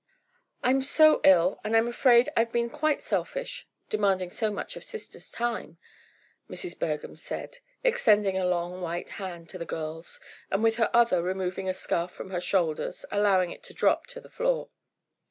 [0.63, 5.29] "I'm so ill and I'm afraid I've been quite selfish, demanding so much of sister's
[5.29, 5.77] time!"
[6.49, 6.75] Mrs.
[6.79, 10.19] Bergham said, extending a long white hand to the girls,
[10.49, 14.19] and with her other removing a scarf from her shoulders, allowing it to drop to
[14.19, 14.71] the floor.